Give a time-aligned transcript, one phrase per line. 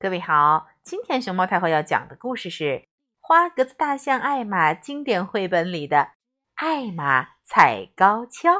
[0.00, 2.64] 各位好，今天熊猫太后要讲的故事是
[3.18, 5.96] 《花格子大象艾玛》经典绘本里的
[6.54, 8.52] 《艾玛踩高跷》。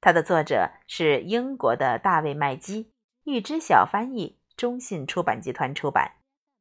[0.00, 2.92] 它的作者是英国的大卫麦基，
[3.24, 6.12] 一只小翻译，中信出版集团出版。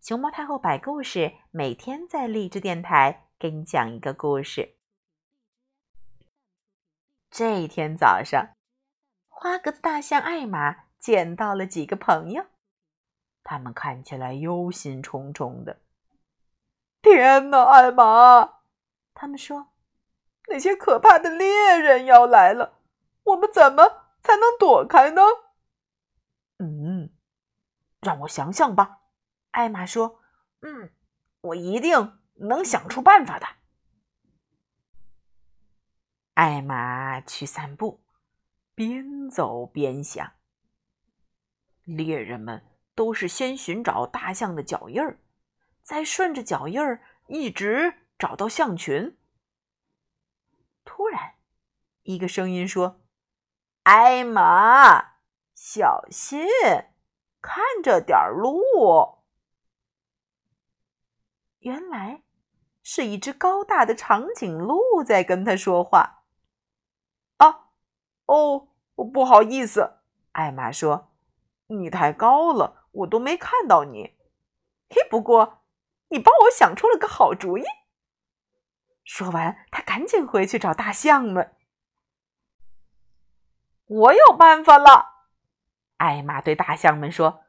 [0.00, 4.74] 熊猫太后摆故事，每天在励志电台给你讲一个故事。
[7.30, 8.56] 这一天早上，
[9.28, 12.46] 花格子大象艾玛见到了几个朋友。
[13.44, 15.80] 他们看起来忧心忡忡的。
[17.02, 18.60] 天哪，艾玛！
[19.14, 19.72] 他们说
[20.48, 22.78] ：“那些可怕的猎人要来了，
[23.24, 25.22] 我们怎么才能躲开呢？”
[26.58, 27.10] 嗯，
[28.00, 29.00] 让我想想吧。
[29.50, 30.20] 艾玛说
[30.62, 30.92] ：“嗯，
[31.40, 33.46] 我一定能想出办法的。”
[36.34, 38.00] 艾玛去散步，
[38.74, 40.32] 边走边想：
[41.84, 42.62] 猎人们。
[42.94, 45.18] 都是先寻找大象的脚印儿，
[45.82, 49.18] 再顺着脚印儿一直找到象群。
[50.84, 51.34] 突然，
[52.02, 53.00] 一个声音说
[53.84, 55.14] ：“艾玛，
[55.54, 56.46] 小心，
[57.40, 59.22] 看着点路。”
[61.60, 62.24] 原来
[62.82, 66.24] 是一只高大的长颈鹿在跟他说话。
[67.36, 67.68] 啊，
[68.26, 68.68] 哦，
[69.12, 70.00] 不好意思，
[70.32, 71.12] 艾玛说
[71.68, 74.14] ：“你太高了。”我都没看到你，
[74.88, 75.02] 嘿！
[75.10, 75.64] 不过
[76.08, 77.64] 你帮我想出了个好主意。
[79.04, 81.56] 说完，他赶紧回去找大象们。
[83.86, 85.26] 我有办法了，
[85.96, 87.42] 艾玛对大象们说：“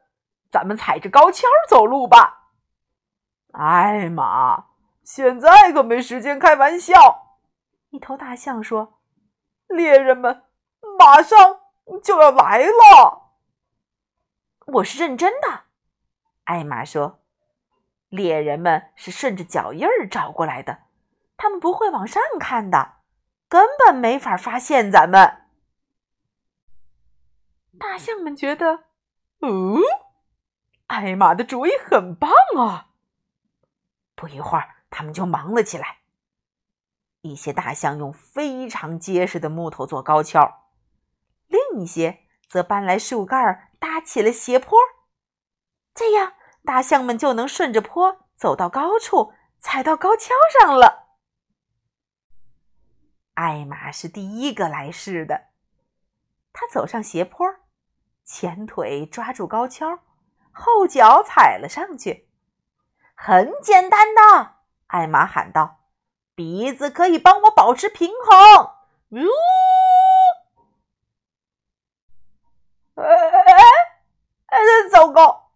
[0.50, 2.52] 咱们踩着高跷走路吧。”
[3.54, 4.66] 艾玛，
[5.04, 7.40] 现在可没时间开玩笑。
[7.90, 9.00] 一头大象说
[9.68, 10.44] ：“猎人们
[10.98, 11.62] 马上
[12.02, 13.22] 就要来了。”
[14.66, 15.66] 我是认真的，
[16.46, 17.20] 艾玛说
[18.08, 20.84] ：“猎人们是顺着脚印儿找过来的，
[21.36, 22.98] 他们不会往上看的，
[23.50, 25.42] 根本没法发现咱们。”
[27.78, 28.86] 大象们觉得，
[29.40, 29.80] 哦，
[30.88, 32.92] 艾玛的主意很棒啊！
[34.16, 35.98] 不一会儿，他们就忙了起来。
[37.22, 40.70] 一些大象用非常结实的木头做高跷，
[41.48, 43.70] 另一些则搬来树干儿。
[43.84, 44.80] 搭起了斜坡，
[45.94, 51.10] 这样大象们就能顺着坡走到高处，踩到高跷上了。
[53.34, 55.48] 艾玛是第一个来试的，
[56.54, 57.46] 他走上斜坡，
[58.24, 60.00] 前腿抓住高跷，
[60.54, 62.30] 后脚踩了上去。
[63.14, 64.56] 很简单的，
[64.88, 65.82] 艾玛喊道
[66.34, 68.76] ：“鼻子可以帮我保持平衡。”
[69.12, 69.28] 呜。
[74.90, 75.52] 糟糕！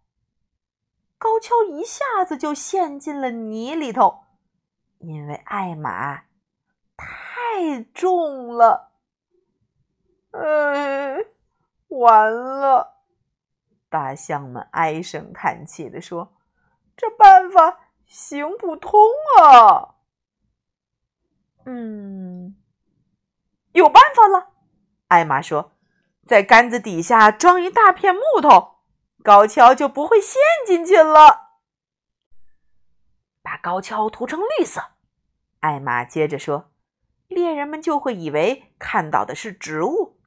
[1.16, 4.24] 高跷一下子就陷进了泥里头，
[4.98, 6.24] 因为艾玛
[6.96, 8.92] 太重了。
[10.30, 11.26] 嗯，
[11.88, 13.02] 完了！
[13.88, 16.36] 大象们唉声叹气的说
[16.96, 19.00] ：“这办法行不通
[19.40, 19.96] 啊！”
[21.66, 22.56] 嗯，
[23.72, 24.52] 有办法了。
[25.08, 25.72] 艾玛说
[26.26, 28.77] ：“在杆子底下装一大片木头。”
[29.28, 31.48] 高跷就不会陷进去了。
[33.42, 34.82] 把高跷涂成绿色，
[35.60, 36.70] 艾玛接着说
[37.28, 40.18] ：“猎人们就会以为看到的是植物。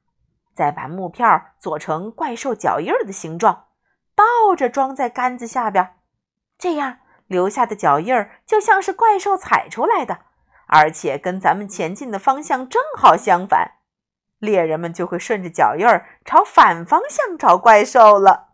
[0.54, 1.26] 再把木片
[1.58, 3.70] 做成怪兽脚印的形状，
[4.14, 5.96] 倒着装在杆子下边，
[6.56, 8.14] 这样留下的脚印
[8.46, 10.26] 就像是怪兽踩出来的，
[10.68, 13.78] 而且跟咱们前进的方向正好相反。
[14.38, 15.84] 猎人们就会顺着脚印
[16.24, 18.50] 朝反方向找怪兽了。”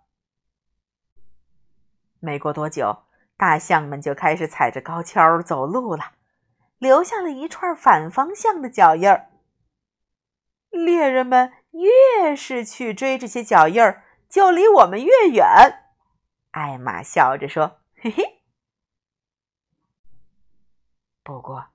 [2.21, 3.05] 没过多久，
[3.37, 6.15] 大象们就开始踩着高跷走路了，
[6.79, 9.31] 留下了一串反方向的脚印儿。
[10.71, 15.47] 猎人们越是去追这些脚印儿，就离我们越远。
[16.51, 18.43] 艾玛笑着说：“嘿嘿。”
[21.23, 21.69] 不过，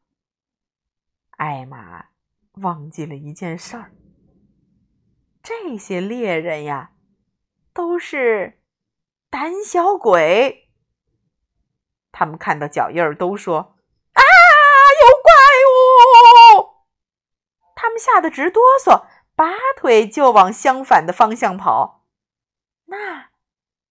[1.38, 2.08] 艾玛
[2.54, 3.92] 忘记了一件事儿：
[5.42, 6.92] 这些猎人呀，
[7.74, 8.63] 都是……
[9.34, 10.70] 胆小鬼，
[12.12, 13.76] 他们看到脚印儿都说
[14.14, 14.22] ：“啊，
[15.02, 15.34] 有怪
[16.62, 16.70] 物！”
[17.76, 22.04] 他们吓得直哆嗦，拔腿就往相反的方向跑。
[22.86, 23.32] 那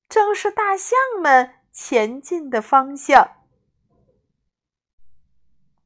[0.09, 3.33] 正是大象们前进的方向。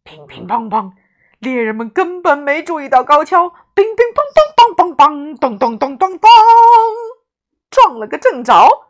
[0.02, 0.92] 乒乒乓乓，
[1.38, 3.48] 猎人们根本没注意到高跷。
[3.72, 6.30] 乒乒乓乓，梆梆梆，咚咚咚咚咚，
[7.70, 8.82] 撞了个正着。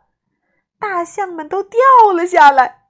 [0.79, 1.79] 大象们都掉
[2.15, 2.87] 了下来。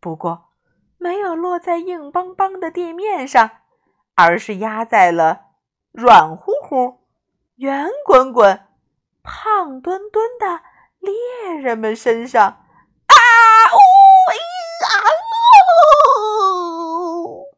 [0.00, 0.50] 不过，
[0.98, 3.50] 没有落在硬邦邦的地面上，
[4.14, 5.42] 而是压在了
[5.92, 7.06] 软乎乎、
[7.56, 8.66] 圆滚滚、
[9.22, 10.62] 胖墩墩的
[10.98, 12.42] 猎人们身上。
[12.44, 13.14] 啊
[13.72, 13.78] 呜！
[14.84, 14.92] 啊
[17.38, 17.54] 呜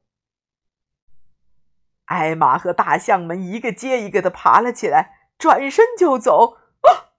[2.07, 6.53] 艾玛和大象们一个接一个的爬了起来，转身就走。
[6.83, 7.11] 啊！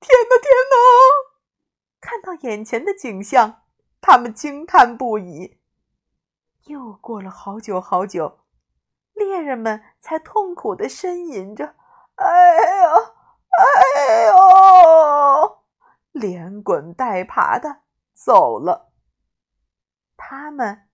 [0.00, 0.76] 天哪，天哪！
[2.14, 3.62] 看到眼前的景象，
[4.00, 5.58] 他们惊叹不已。
[6.66, 8.44] 又过了好久好久，
[9.14, 11.74] 猎人们才痛苦的呻吟着
[12.14, 12.90] ：“哎呦，
[13.58, 15.62] 哎呦！”
[16.12, 17.80] 连滚带爬的
[18.12, 18.92] 走了。
[20.16, 20.88] 他们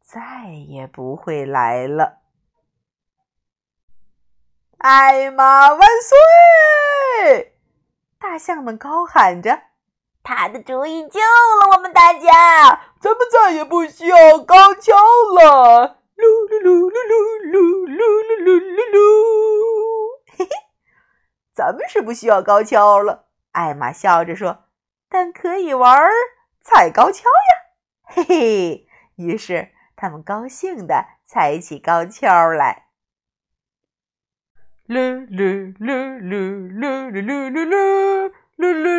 [0.00, 2.22] 再也不会来了。
[4.78, 7.58] 艾玛万岁！
[8.18, 9.64] 大象们高喊着
[10.26, 18.96] ：“他的主意救了我们大家，咱们再也不需要高跷了！”噜噜噜噜噜噜噜噜噜噜噜。
[20.36, 20.50] 嘿嘿，
[21.54, 23.28] 咱们是不需要高跷了。
[23.52, 24.64] 艾玛笑着说
[25.08, 26.10] ：“但可以玩
[26.60, 27.54] 踩高跷呀！”
[28.02, 28.88] 嘿嘿。
[29.14, 32.88] 于是他们高兴地踩起高跷来。
[34.88, 38.96] 噜噜噜噜噜噜噜噜噜 le